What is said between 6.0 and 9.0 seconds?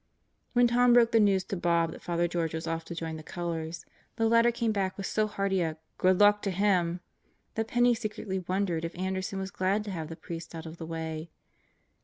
luck to him!" that Penney secretly wondered if